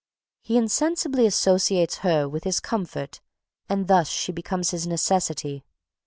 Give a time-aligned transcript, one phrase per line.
[0.41, 3.21] He insensibly associates her with his comfort
[3.69, 5.63] and thus she becomes his necessity.